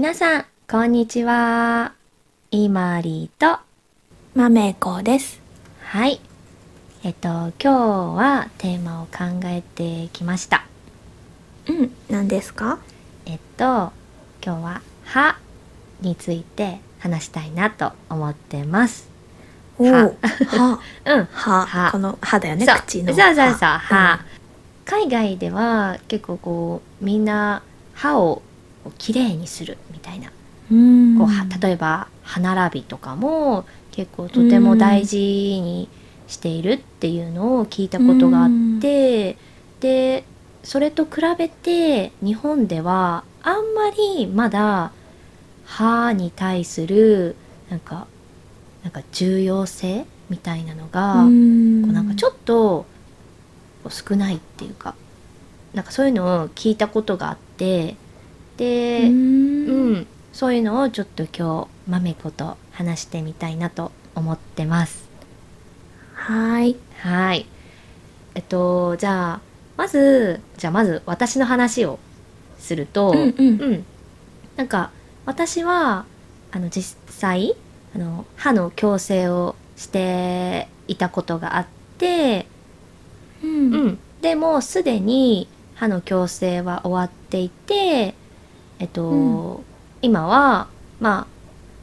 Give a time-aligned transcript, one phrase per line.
[0.00, 1.92] 皆さん、こんにちは。
[2.50, 3.60] イマリーと、
[4.34, 5.42] まめこです。
[5.82, 6.22] はい。
[7.04, 7.68] えっと、今日
[8.16, 10.64] はテーマを考えてきました。
[11.68, 12.78] うん、何ですか？
[13.26, 13.92] えっと、
[14.42, 15.38] 今日は歯
[16.00, 19.06] について話したいなと思ってます。
[19.76, 20.80] おー歯。
[21.04, 21.24] うん。
[21.26, 21.66] 歯。
[21.66, 23.12] 歯この歯だよね、口の。
[23.14, 24.20] そうそうそう、歯歯。
[24.86, 27.60] 海外では結構こう、みんな
[27.92, 28.40] 歯を
[28.96, 30.30] きれいにするみたいな。
[30.70, 31.18] うん。
[31.18, 35.88] こうは例えば歯並びとかも結構とても大事に
[36.26, 39.36] しているっていうのを聞いたことがあって
[39.80, 40.24] で
[40.62, 44.92] それと比べて日本ではあんまりまだ
[45.64, 47.34] 歯に対する
[47.68, 48.06] なんか
[48.84, 52.86] なんか重要性みたいなのが、うん、こうなんかちょっっと
[53.88, 54.94] 少ないっていうか
[55.74, 57.96] なんかそういうのを聞いたことがあって
[58.56, 59.08] で、
[59.66, 59.86] うん。
[59.88, 65.08] うん、そういうのをちょっと今日まめこと話してみたいなと思ってます。
[66.14, 66.76] はい。
[66.98, 67.46] はい。
[68.34, 69.40] えっとじゃあ
[69.76, 71.98] まずじゃあまず私の話を
[72.58, 73.84] すると、うんうん
[74.56, 74.90] なんか
[75.24, 76.04] 私は
[76.50, 77.56] あの実際
[77.94, 81.66] あの歯の矯正をしていたことがあっ
[81.96, 82.46] て、
[83.42, 83.46] う。
[83.46, 88.14] うんん、でもうすでに歯の矯正は終わっていて
[88.80, 89.64] えっと、うん。
[90.02, 90.66] 今は
[90.98, 91.28] ま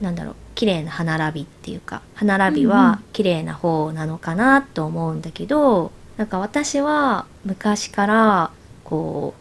[0.02, 2.78] あなんだろう綺麗な歯並びっていうか歯並びうんうん。
[2.78, 8.52] は綺麗な方なのかなと思うんだけど、なんか私は昔から
[8.84, 9.36] こ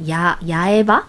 [0.00, 1.04] うや八重歯っ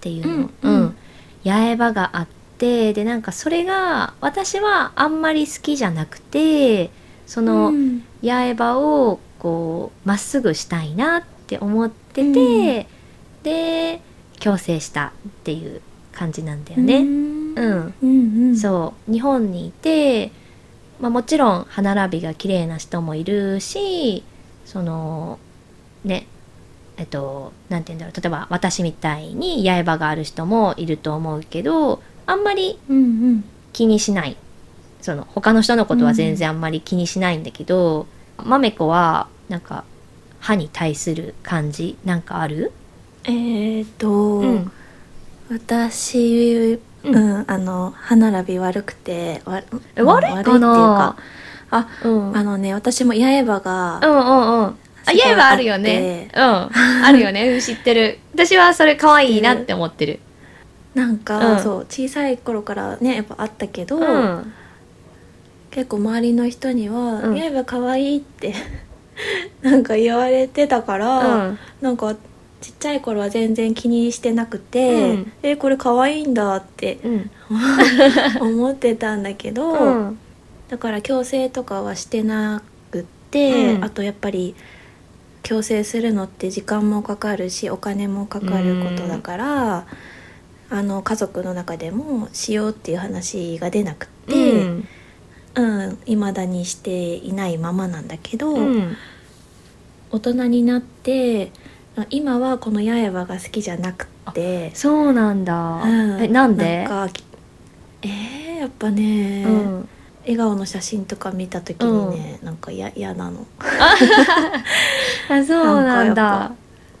[0.00, 0.96] ていうの、うんうん。
[1.44, 2.26] 八重歯があっ
[2.58, 6.90] てでなんかそれが私はあんまり好きじゃなくて
[7.26, 8.02] その、うん。
[8.22, 12.86] 八重歯をこうまっすぐしたいなって思ってて、
[13.42, 14.02] で
[14.40, 15.80] 矯正したっていう
[16.12, 16.98] 感じなんだよね。
[16.98, 18.56] うんうんうんうん。
[18.56, 20.32] そう日本にいて、
[21.00, 24.24] まあ、もちろん歯並びが綺麗な人もいるし
[24.64, 25.38] その
[26.04, 26.26] ね
[26.96, 33.00] えっとなんて言うんだろう例えば私みたいに八重歯がある人もいると思うけどあんまりうんう
[33.32, 33.44] ん。
[33.72, 34.36] 気にしない
[35.00, 38.06] その他の人のことは全然あんまり気にしないんだけど、
[38.36, 39.84] まめこはなんか
[40.40, 42.72] 歯に対する感じなんかある、
[43.24, 44.72] えーと、うん。
[45.50, 49.62] 私、ううんん、あの、歯並び悪くて、わ
[49.96, 50.38] え悪いかな？
[50.38, 51.16] 悪いっていうか、
[51.70, 54.00] あ、うん、うんあのね、私も八重歯が、
[55.06, 56.28] 八重歯あるよね。
[56.34, 56.40] うん。
[56.40, 57.48] あるよね。
[57.48, 58.18] うん知ってる。
[58.34, 60.20] 私はそれ可愛いなって思ってる。
[60.94, 61.62] なんか、うん。
[61.62, 64.52] そう小さい頃からねやっぱあったけど、うん。
[65.70, 68.54] 結構周りの人にはうん「八重歯可愛いって
[69.62, 71.58] なんか言われてたから、うん。
[71.80, 72.14] なんか
[72.60, 75.32] ちっちゃい頃は全然気にしてなくて「うん。
[75.42, 77.30] えこれ可愛いんだ」ってうん。
[78.40, 80.18] 思ってたんだけど、うん。
[80.68, 83.84] だから矯正とかはしてなくって、うん。
[83.84, 84.54] あとやっぱり
[85.42, 89.86] 矯正するのって時間もかかるしお金もかかることだから、
[90.68, 94.88] あの家族の中でもしようっていう話が出なくって、うん。
[95.56, 98.96] うん、未だにしていないままなんだけど、うん。
[100.12, 101.52] 大人になって
[102.10, 106.22] 今はこの八重歯が好きじゃなくて、そうなんだ、うん。
[106.22, 106.86] えなんで？
[106.88, 107.08] な
[108.02, 109.88] えー、やっぱね、うん。
[110.22, 113.46] 笑顔の写真とか見た時にね、なんかや嫌なの。
[115.28, 116.52] あそうなんだ。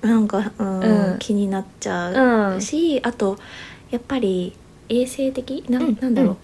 [0.02, 1.18] なんか、うんうん。
[1.18, 2.10] 気になっちゃ
[2.50, 2.60] ううん。
[2.60, 3.38] し、あと
[3.90, 4.56] やっぱり
[4.88, 5.64] 衛生的？
[5.68, 5.98] な,、うん。
[6.00, 6.36] なんだろ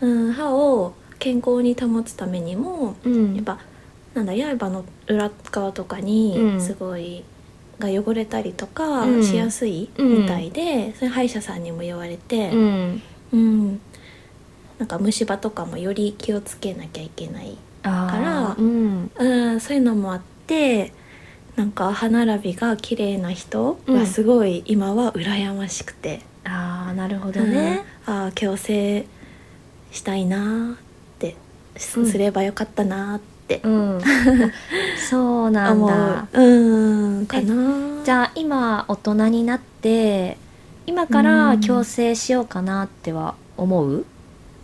[0.00, 0.32] う、うん。
[0.32, 3.34] 歯を健康に保つためにもうん。
[3.34, 3.58] やっぱ
[4.14, 6.60] なんだ刃の裏側とかにうん。
[6.60, 7.24] すごい、
[7.78, 9.24] が汚れたりとかうん。
[9.24, 13.02] しやすいみたいで、それ歯医者さんにも言われて、うん。
[13.32, 13.80] うん。
[14.78, 17.88] なんか虫歯とかもより気をつけなきゃいけない、か
[18.20, 19.10] らうん。
[19.16, 20.92] うん、そういうのもあって
[21.56, 28.14] なんか歯並びが綺麗な人がすごい今は羨ましくて、ああなるほどね、うん。
[28.14, 29.06] ああ矯正
[29.90, 30.76] したいなーっ
[31.18, 31.36] て
[31.76, 32.12] す,、うん。
[32.12, 33.31] ればよかったなーって
[33.64, 34.00] うん、
[34.96, 36.40] そうなん思だう。
[36.42, 37.26] うん。
[37.26, 38.04] かな。
[38.04, 40.36] じゃあ今大人になって
[40.86, 44.04] 今から矯正しようかなっては思う？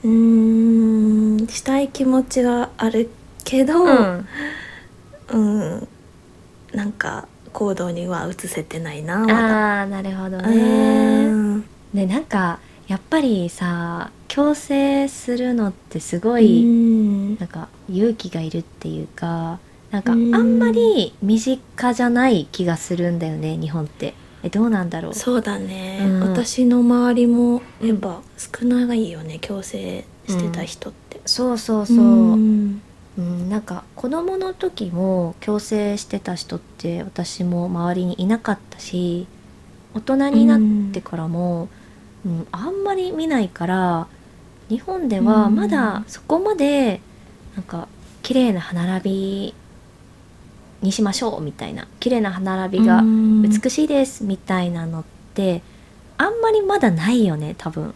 [0.04, 1.46] うーん。
[1.48, 3.10] したい気持ちはある
[3.44, 4.28] けど、うん。
[5.30, 5.88] うん、
[6.72, 9.78] なんか行動には移せてないなまだ。
[9.80, 11.60] ああなるほどうねん。
[11.92, 17.36] ねなんかやっぱりさ矯正するのってすごうい、ん。
[17.38, 19.58] なんか勇気がいるっていうか
[19.90, 20.30] なんかあうん。
[20.30, 24.14] んまり身近じゃない気がするんだよね日本って。
[24.44, 25.14] えどうなんだろう？
[25.14, 26.20] そうだね、うん。
[26.20, 32.82] 私の周りもやっぱ少ないよね矯正してた人って、そうそうそう、うん。
[33.18, 39.26] うん、なんか子供の時も矯正してた人って私も周りにいなかったし
[39.94, 44.06] 大人になってからも、うんあんまり見ないから
[44.68, 45.56] 日本ではうん。
[45.56, 47.00] まだそこまで
[47.54, 47.88] なんか
[48.22, 49.54] 綺麗な歯並び
[50.82, 53.42] にしましょうみたいな綺麗な歯並びがうん。
[53.42, 55.04] 美しいですみたいなのっ
[55.34, 55.62] て
[56.16, 57.94] あんまりまだないよね多分。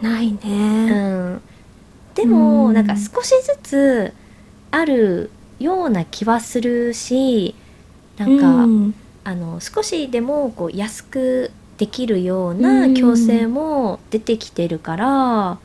[0.00, 0.94] ないね、う
[1.36, 1.42] ん、
[2.14, 2.74] でも、うん。
[2.74, 4.12] なんか少しずつ
[4.72, 5.30] ある
[5.60, 7.54] ような気はするし
[8.18, 8.94] なんか、うん。
[9.24, 12.92] あの少しでもこう安くできるようなうん。
[12.92, 15.58] 矯正も出てきてるから、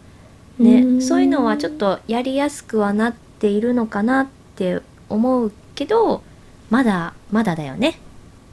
[0.58, 1.02] ねうん。
[1.02, 6.24] そういうのはちょっとやりやすくはなっているのかなって思うけど
[6.72, 8.00] まだまだだよね。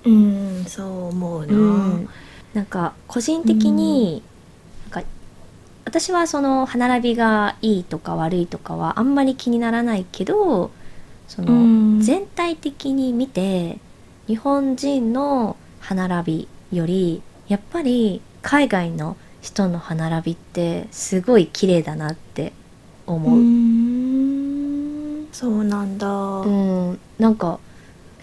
[0.05, 2.09] うんそう思うな、うん、
[2.53, 4.23] なんか個人的に、
[4.91, 5.09] なんか
[5.87, 10.71] 私はその歯並びがいいとか悪いとかはあんまり気にならないけど
[11.29, 11.57] その、う
[11.97, 12.01] ん。
[12.03, 13.79] 全体的に見て
[14.27, 22.53] 日本人の歯並びよりやっぱり海外の人の歯並びってすごい綺麗だなって
[23.07, 23.39] 思う。
[23.39, 25.29] うん。
[25.33, 26.49] そうなんだ、う
[26.93, 27.59] ん、なんか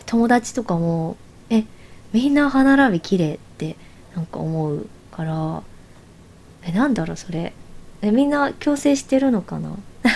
[0.06, 1.18] 友達とかも
[1.50, 1.66] 「え
[2.14, 3.76] みんな歯並び綺麗って
[4.16, 5.64] なんか思うから。
[6.64, 7.54] えなんだろうそれ。
[8.02, 9.72] えみんな矯正してるのかな？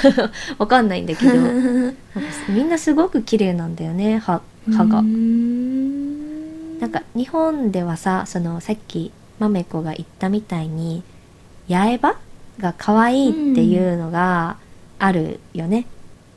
[0.58, 1.34] わかんないんだけど。
[2.50, 4.42] みんなすごく綺麗なんだよね歯
[4.72, 5.00] 歯が。
[5.00, 5.04] う。
[5.04, 5.55] ん
[6.86, 11.02] なんか日本ではさそのさっきまめこが言ったみたいに
[11.68, 12.20] 八重歯
[12.60, 14.58] が可愛いっていうのが
[15.00, 15.88] あるよね。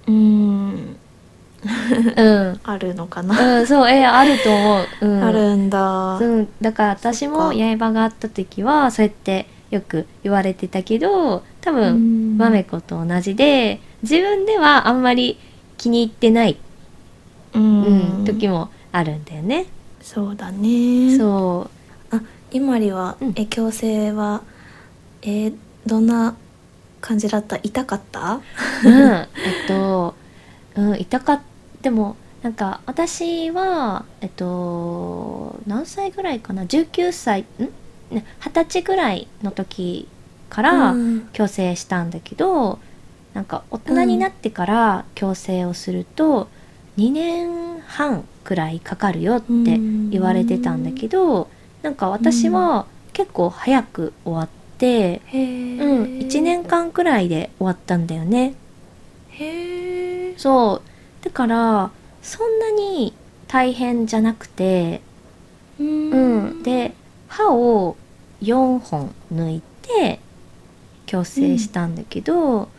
[0.06, 0.96] うん。
[2.16, 5.06] うん、あるのかな、うん、そうえあると思う。
[5.06, 7.58] うん、あるんだ、うん、だから私もそっか。
[7.58, 12.38] 八重歯があった時はそうやってよく言われてたけど多分、うん。
[12.38, 15.38] まめこと同じで自分ではあんまり
[15.76, 16.56] 気に入ってない、
[17.52, 17.60] うう
[18.22, 18.24] ん。
[18.24, 19.66] 時もあるんだよね。
[20.14, 21.16] そうだね。
[21.18, 21.68] そ
[22.10, 22.20] あ
[22.50, 23.28] 今里は、うん。
[23.36, 24.42] え矯正は
[25.22, 25.54] えー
[25.86, 26.34] どんな
[27.00, 27.56] 感じだった？
[27.62, 28.40] 痛かった？
[28.84, 29.24] う、うん、え
[29.64, 30.14] っと、
[30.76, 31.40] うん、痛かっ
[31.82, 37.42] でもなんか私はえっと何歳ぐらいかな？19歳。
[37.58, 37.64] ん？
[38.14, 40.08] ね二十歳ぐらいの時
[40.48, 41.28] から、うん。
[41.34, 42.78] 矯正したんだけど
[43.34, 46.48] なんか大人になってから矯正をすると
[46.96, 49.76] 2年半くらいかかるよって
[50.08, 51.50] 言われてたんだけど
[51.82, 54.48] なんか私は結構早く終わっ
[54.78, 55.38] て、うん、
[56.20, 58.54] 1年間くらいで終わったんだよね。
[59.28, 60.80] へえそ
[61.20, 61.24] う。
[61.24, 61.90] だから
[62.22, 63.12] そんなに
[63.48, 65.02] 大変じゃなくて、
[65.78, 66.94] ううん、で
[67.28, 67.96] 歯を
[68.40, 70.20] 4本抜いて
[71.06, 72.70] 矯正したんだけど、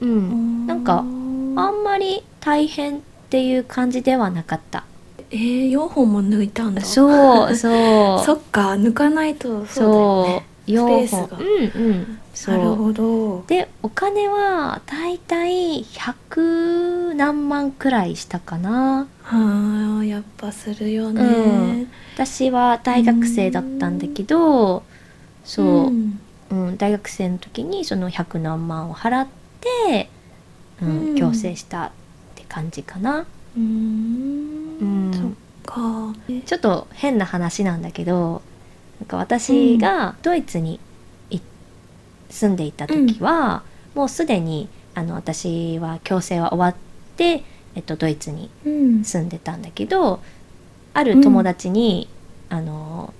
[0.00, 0.66] うん。
[0.66, 3.00] なんかあんまり大変っ
[3.30, 4.84] ていう感じではなかった。
[5.32, 6.82] えー、4本も抜いたんだ。
[6.82, 8.20] そうそう。
[8.26, 10.46] そっか抜かないとそうだよね。
[10.66, 11.06] 4本。
[11.06, 11.38] スペースが。
[11.38, 12.18] うんうん。
[12.34, 13.44] そなるうほど。
[13.46, 19.06] でお金はだいたい100何万くらいしたかな。
[19.22, 21.88] はあやっぱするよね、うん。
[22.14, 24.82] 私は大学生だったんだけど
[25.44, 26.18] そう、ん。
[26.50, 29.26] うん、大学生の時にその100何万を払っ
[29.60, 30.08] て、
[30.82, 31.14] うんうん。
[31.14, 31.90] 矯正したっ
[32.34, 35.09] て感じかな、うーん
[35.60, 36.14] か。
[36.46, 38.42] ちょっと変な話なんだけど
[39.00, 40.80] なんか私がドイツに
[41.30, 41.40] い
[42.28, 43.62] 住んでいた時は、
[43.94, 46.74] もうすでにあの私は矯正は終わっ
[47.16, 47.42] て、
[47.74, 49.04] えっと、ドイツにうん。
[49.04, 50.20] 住んでたんだけど
[50.92, 52.08] ある友達に
[52.50, 53.14] 「あの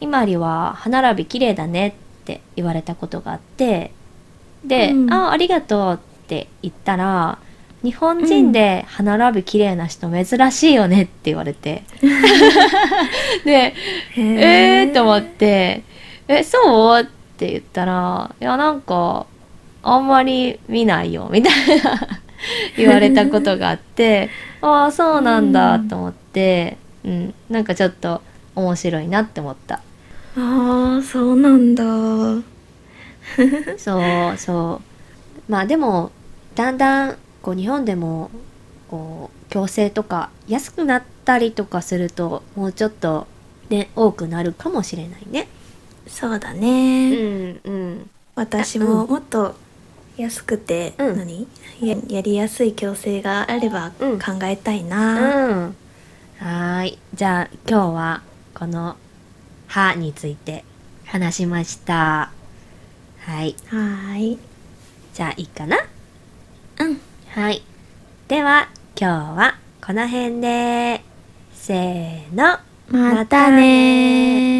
[0.00, 1.88] 今里は歯並び綺麗だね」
[2.22, 3.92] って言われたことがあって
[4.64, 5.12] で「うん。
[5.12, 7.38] あありがとう」って言ったら
[7.84, 11.82] 「日本人で歯並び綺麗な人珍しいよね」って言われて。
[13.44, 13.74] でへ
[14.16, 15.82] えーと思って
[16.26, 17.04] 「えそう?」っ
[17.36, 19.26] て言ったら「いやなんか
[19.82, 22.08] あんまり見ないよ」みたいな。
[22.76, 24.28] 言われたことがあって
[24.60, 28.20] ああそうなんだと思って、うん、なんかちょっと
[28.54, 29.80] 面白いなって思った。
[30.36, 31.84] ああそうなんだ。
[33.78, 34.80] そうそ
[35.48, 35.50] う。
[35.50, 36.10] まあでも
[36.54, 38.30] だんだんこう日本でも
[38.88, 43.26] こう矯正とか安くなったりとかするともうちょっと
[43.68, 45.46] ね多くなるかもしれないね。
[46.06, 49.54] そうだうね、んうん私ももっと
[50.16, 51.16] 安くて、うん。
[51.18, 51.46] 何？
[51.80, 54.18] ややりやすい矯正があればうん。
[54.18, 54.88] 考えたいうん。
[54.88, 55.72] な、
[56.38, 56.98] はーい。
[57.14, 58.22] じゃあ今日は
[58.54, 58.96] この
[59.66, 60.64] 歯について
[61.04, 62.30] 話しました。
[63.20, 63.54] はい。
[63.66, 64.38] はーい。
[65.12, 65.76] じゃあいいかな？
[65.76, 65.93] うん
[67.34, 67.62] はい。
[68.28, 71.02] では、今日はこの辺で、
[71.52, 72.60] せーの。
[72.88, 74.53] またね